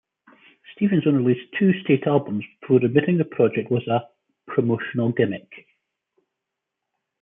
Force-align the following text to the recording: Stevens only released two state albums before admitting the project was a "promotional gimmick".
Stevens 0.73 1.05
only 1.05 1.23
released 1.23 1.53
two 1.59 1.79
state 1.81 2.07
albums 2.07 2.43
before 2.59 2.77
admitting 2.83 3.19
the 3.19 3.23
project 3.23 3.69
was 3.69 3.87
a 3.87 4.07
"promotional 4.47 5.11
gimmick". 5.11 5.67